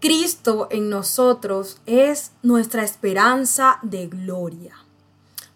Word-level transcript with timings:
Cristo 0.00 0.68
en 0.70 0.90
nosotros 0.90 1.78
es 1.86 2.30
nuestra 2.44 2.84
esperanza 2.84 3.80
de 3.82 4.06
gloria. 4.06 4.76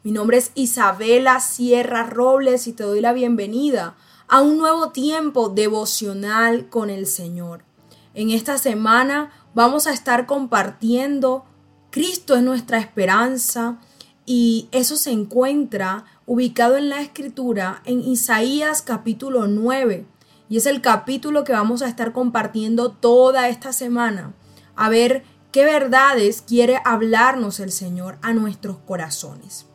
Mi 0.02 0.10
nombre 0.10 0.37
es 0.37 0.51
Isabela 0.56 1.38
Sierra 1.38 2.02
Robles 2.02 2.66
y 2.66 2.73
te 2.73 2.82
doy 2.82 3.01
la 3.01 3.12
bienvenida 3.12 3.95
a 4.27 4.41
un 4.41 4.59
nuevo 4.59 4.91
tiempo 4.91 5.48
devocional 5.48 6.68
con 6.68 6.91
el 6.91 7.06
Señor. 7.06 7.62
En 8.15 8.30
esta 8.30 8.59
semana 8.59 9.30
vamos 9.55 9.87
a 9.87 9.92
estar 9.92 10.27
compartiendo 10.27 11.45
Cristo 11.90 12.34
es 12.34 12.43
nuestra 12.43 12.80
esperanza 12.80 13.79
y 14.27 14.68
eso 14.73 14.96
se 14.96 15.12
encuentra 15.12 16.04
ubicado 16.27 16.77
en 16.77 16.88
la 16.88 17.01
escritura 17.01 17.80
en 17.84 18.01
Isaías 18.01 18.82
capítulo 18.82 19.46
9 19.46 20.04
y 20.48 20.56
es 20.56 20.66
el 20.66 20.80
capítulo 20.80 21.45
que 21.45 21.52
vamos 21.52 21.82
a 21.82 21.88
estar 21.88 22.12
compartiendo 22.12 22.91
toda 22.91 23.48
esta 23.48 23.73
semana. 23.73 24.35
A 24.76 24.88
ver 24.88 25.24
qué 25.51 25.65
verdades 25.65 26.43
quiere 26.43 26.80
hablarnos 26.84 27.60
el 27.60 27.73
Señor 27.73 28.18
a 28.23 28.32
nuestros 28.32 28.79
corazones. 28.79 29.66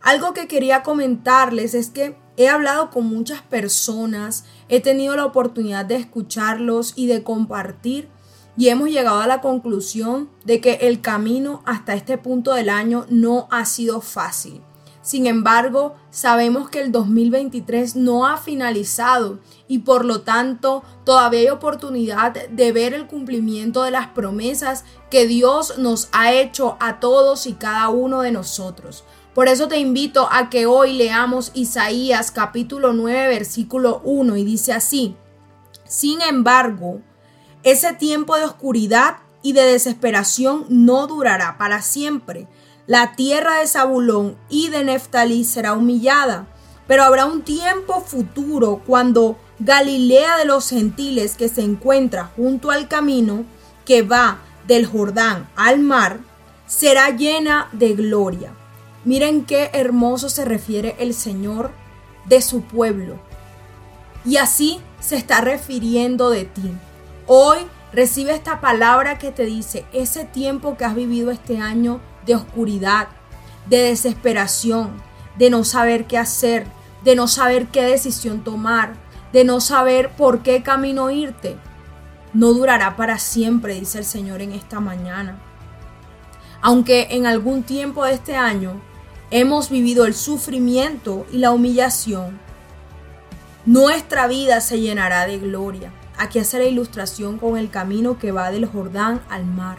Algo 0.00 0.34
que 0.34 0.48
quería 0.48 0.82
comentarles 0.82 1.74
es 1.74 1.88
que 1.88 2.16
he 2.36 2.48
hablado 2.48 2.90
con 2.90 3.06
muchas 3.06 3.40
personas, 3.42 4.44
he 4.68 4.80
tenido 4.80 5.16
la 5.16 5.24
oportunidad 5.24 5.86
de 5.86 5.96
escucharlos 5.96 6.92
y 6.96 7.06
de 7.06 7.22
compartir 7.22 8.08
y 8.56 8.68
hemos 8.68 8.90
llegado 8.90 9.20
a 9.20 9.26
la 9.26 9.40
conclusión 9.40 10.30
de 10.44 10.60
que 10.60 10.74
el 10.82 11.00
camino 11.00 11.62
hasta 11.64 11.94
este 11.94 12.18
punto 12.18 12.52
del 12.52 12.68
año 12.68 13.06
no 13.08 13.48
ha 13.50 13.64
sido 13.64 14.00
fácil. 14.00 14.60
Sin 15.04 15.26
embargo, 15.26 15.96
sabemos 16.08 16.70
que 16.70 16.80
el 16.80 16.90
2023 16.90 17.94
no 17.94 18.26
ha 18.26 18.38
finalizado 18.38 19.38
y 19.68 19.80
por 19.80 20.06
lo 20.06 20.22
tanto 20.22 20.82
todavía 21.04 21.40
hay 21.40 21.48
oportunidad 21.50 22.32
de 22.48 22.72
ver 22.72 22.94
el 22.94 23.06
cumplimiento 23.06 23.82
de 23.82 23.90
las 23.90 24.08
promesas 24.08 24.86
que 25.10 25.26
Dios 25.26 25.76
nos 25.76 26.08
ha 26.12 26.32
hecho 26.32 26.78
a 26.80 27.00
todos 27.00 27.46
y 27.46 27.52
cada 27.52 27.90
uno 27.90 28.22
de 28.22 28.32
nosotros. 28.32 29.04
Por 29.34 29.48
eso 29.48 29.68
te 29.68 29.78
invito 29.78 30.26
a 30.32 30.48
que 30.48 30.64
hoy 30.64 30.94
leamos 30.94 31.50
Isaías 31.52 32.30
capítulo 32.30 32.94
9 32.94 33.28
versículo 33.28 34.00
1 34.04 34.38
y 34.38 34.44
dice 34.44 34.72
así, 34.72 35.16
Sin 35.84 36.22
embargo, 36.22 37.02
ese 37.62 37.92
tiempo 37.92 38.36
de 38.38 38.46
oscuridad 38.46 39.18
y 39.42 39.52
de 39.52 39.64
desesperación 39.64 40.64
no 40.70 41.06
durará 41.06 41.58
para 41.58 41.82
siempre 41.82 42.48
la 42.86 43.14
tierra 43.16 43.60
de 43.60 43.66
Zabulón 43.66 44.36
y 44.48 44.68
de 44.68 44.84
Neftalí 44.84 45.44
será 45.44 45.72
humillada, 45.72 46.46
pero 46.86 47.04
habrá 47.04 47.24
un 47.26 47.42
tiempo 47.42 48.00
futuro 48.00 48.82
cuando 48.86 49.38
Galilea 49.58 50.36
de 50.36 50.44
los 50.44 50.68
gentiles 50.68 51.36
que 51.36 51.48
se 51.48 51.62
encuentra 51.62 52.32
junto 52.36 52.70
al 52.70 52.88
camino 52.88 53.44
que 53.84 54.02
va 54.02 54.38
del 54.66 54.86
Jordán 54.86 55.48
al 55.56 55.78
mar, 55.78 56.20
será 56.66 57.10
llena 57.10 57.68
de 57.72 57.94
gloria. 57.94 58.52
Miren 59.04 59.44
qué 59.44 59.70
hermoso 59.72 60.28
se 60.28 60.44
refiere 60.44 60.96
el 60.98 61.14
Señor 61.14 61.70
de 62.26 62.42
su 62.42 62.62
pueblo. 62.62 63.18
Y 64.24 64.38
así 64.38 64.80
se 65.00 65.16
está 65.16 65.40
refiriendo 65.42 66.30
de 66.30 66.44
ti. 66.44 66.72
Hoy 67.26 67.58
recibe 67.92 68.32
esta 68.32 68.60
palabra 68.60 69.18
que 69.18 69.30
te 69.30 69.44
dice, 69.44 69.84
ese 69.92 70.24
tiempo 70.24 70.76
que 70.76 70.84
has 70.84 70.94
vivido 70.94 71.30
este 71.30 71.58
año 71.58 72.00
de 72.26 72.34
oscuridad, 72.34 73.08
de 73.66 73.78
desesperación, 73.78 75.02
de 75.38 75.50
no 75.50 75.64
saber 75.64 76.06
qué 76.06 76.18
hacer, 76.18 76.66
de 77.02 77.16
no 77.16 77.28
saber 77.28 77.68
qué 77.68 77.82
decisión 77.82 78.44
tomar, 78.44 78.94
de 79.32 79.44
no 79.44 79.60
saber 79.60 80.10
por 80.16 80.42
qué 80.42 80.62
camino 80.62 81.10
irte, 81.10 81.56
no 82.32 82.52
durará 82.52 82.96
para 82.96 83.18
siempre, 83.18 83.78
dice 83.78 83.98
el 83.98 84.04
Señor 84.04 84.42
en 84.42 84.52
esta 84.52 84.80
mañana. 84.80 85.38
Aunque 86.60 87.08
en 87.10 87.26
algún 87.26 87.62
tiempo 87.62 88.04
de 88.04 88.14
este 88.14 88.36
año 88.36 88.80
hemos 89.30 89.70
vivido 89.70 90.06
el 90.06 90.14
sufrimiento 90.14 91.26
y 91.30 91.38
la 91.38 91.52
humillación, 91.52 92.40
nuestra 93.66 94.26
vida 94.26 94.60
se 94.60 94.80
llenará 94.80 95.26
de 95.26 95.38
gloria. 95.38 95.92
Aquí 96.18 96.38
hace 96.38 96.58
la 96.58 96.64
ilustración 96.64 97.38
con 97.38 97.56
el 97.56 97.70
camino 97.70 98.18
que 98.18 98.32
va 98.32 98.50
del 98.50 98.66
Jordán 98.66 99.20
al 99.30 99.44
mar. 99.44 99.78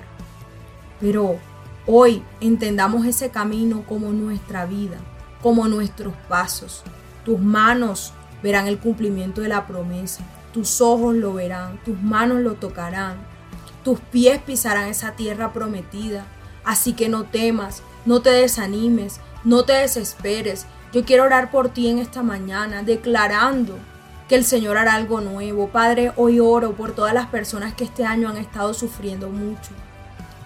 Pero 0.99 1.39
Hoy 1.87 2.23
entendamos 2.41 3.05
ese 3.05 3.29
camino 3.29 3.83
como 3.87 4.09
nuestra 4.09 4.65
vida, 4.65 4.97
como 5.43 5.67
nuestros 5.67 6.15
pasos. 6.27 6.81
Tus 7.23 7.39
manos 7.39 8.11
verán 8.41 8.65
el 8.65 8.79
cumplimiento 8.79 9.41
de 9.41 9.49
la 9.49 9.67
promesa, 9.67 10.23
tus 10.51 10.81
ojos 10.81 11.15
lo 11.15 11.35
verán, 11.35 11.79
tus 11.85 12.01
manos 12.01 12.39
lo 12.39 12.55
tocarán, 12.55 13.17
tus 13.83 13.99
pies 13.99 14.41
pisarán 14.41 14.87
esa 14.87 15.11
tierra 15.11 15.53
prometida. 15.53 16.25
Así 16.63 16.93
que 16.93 17.07
no 17.07 17.25
temas, 17.25 17.83
no 18.03 18.23
te 18.23 18.31
desanimes, 18.31 19.19
no 19.43 19.63
te 19.63 19.73
desesperes. 19.73 20.65
Yo 20.91 21.05
quiero 21.05 21.25
orar 21.25 21.51
por 21.51 21.69
ti 21.69 21.87
en 21.87 21.99
esta 21.99 22.23
mañana, 22.23 22.81
declarando 22.81 23.77
que 24.27 24.33
el 24.33 24.43
Señor 24.43 24.79
hará 24.79 24.95
algo 24.95 25.21
nuevo. 25.21 25.67
Padre, 25.67 26.13
hoy 26.15 26.39
oro 26.39 26.71
por 26.71 26.93
todas 26.93 27.13
las 27.13 27.27
personas 27.27 27.75
que 27.75 27.83
este 27.83 28.05
año 28.05 28.27
han 28.27 28.37
estado 28.37 28.73
sufriendo 28.73 29.29
mucho 29.29 29.69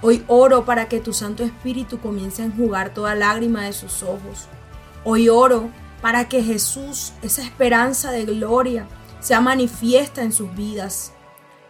Hoy 0.01 0.23
oro 0.27 0.63
para 0.63 0.87
que 0.87 1.01
tu 1.01 1.11
Santo 1.11 1.43
Espíritu 1.43 1.99
comience 1.99 2.41
a 2.41 2.45
enjugar 2.45 2.93
toda 2.93 3.15
lágrima 3.15 3.65
de 3.65 3.73
sus 3.73 4.01
ojos. 4.01 4.47
Hoy 5.03 5.27
oro 5.27 5.69
para 6.01 6.29
que 6.29 6.41
Jesús, 6.41 7.11
esa 7.21 7.43
esperanza 7.43 8.11
de 8.11 8.23
gloria, 8.23 8.87
sea 9.19 9.41
manifiesta 9.41 10.23
en 10.23 10.31
sus 10.31 10.55
vidas. 10.55 11.11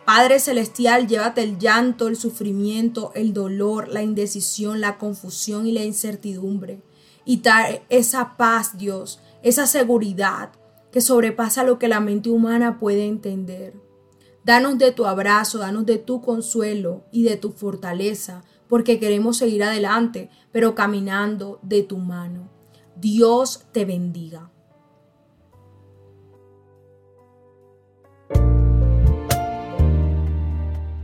Padre 0.05 0.39
Celestial, 0.39 1.07
llévate 1.07 1.41
el 1.41 1.57
llanto, 1.57 2.07
el 2.07 2.15
sufrimiento, 2.15 3.11
el 3.15 3.33
dolor, 3.33 3.87
la 3.87 4.03
indecisión, 4.03 4.79
la 4.79 4.99
confusión 4.99 5.65
y 5.65 5.71
la 5.71 5.83
incertidumbre. 5.83 6.81
Y 7.25 7.37
trae 7.37 7.83
esa 7.89 8.37
paz, 8.37 8.77
Dios, 8.77 9.19
esa 9.41 9.65
seguridad 9.65 10.51
que 10.91 11.01
sobrepasa 11.01 11.63
lo 11.63 11.79
que 11.79 11.87
la 11.87 11.99
mente 11.99 12.29
humana 12.29 12.79
puede 12.79 13.07
entender. 13.07 13.88
Danos 14.49 14.79
de 14.79 14.91
tu 14.91 15.05
abrazo, 15.05 15.59
danos 15.59 15.85
de 15.85 15.99
tu 15.99 16.21
consuelo 16.21 17.03
y 17.11 17.21
de 17.21 17.37
tu 17.37 17.51
fortaleza, 17.51 18.41
porque 18.67 18.97
queremos 18.97 19.37
seguir 19.37 19.63
adelante, 19.63 20.31
pero 20.51 20.73
caminando 20.73 21.59
de 21.61 21.83
tu 21.83 21.99
mano. 21.99 22.49
Dios 22.95 23.67
te 23.71 23.85
bendiga. 23.85 24.49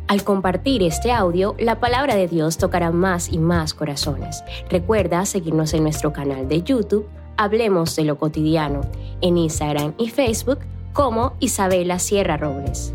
Al 0.07 0.23
compartir 0.23 0.81
este 0.81 1.11
audio, 1.11 1.55
la 1.59 1.79
palabra 1.79 2.16
de 2.16 2.28
Dios 2.28 2.57
tocará 2.57 2.89
más 2.89 3.31
y 3.31 3.38
más 3.38 3.75
corazones. 3.75 4.44
Recuerda 4.72 5.23
seguirnos 5.28 5.75
en 5.75 5.84
nuestro 5.84 6.11
canal 6.11 6.47
de 6.47 6.63
YouTube, 6.63 7.05
Hablemos 7.38 7.95
de 7.95 8.05
lo 8.05 8.17
cotidiano, 8.17 8.81
en 9.22 9.38
Instagram 9.38 9.94
y 10.00 10.09
Facebook 10.09 10.61
como 10.94 11.35
Isabela 11.39 11.99
Sierra 11.99 12.37
Robles. 12.37 12.95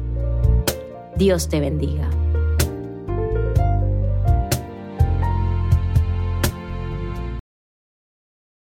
Dios 1.21 1.51
te 1.51 1.61
bendiga. 1.61 2.09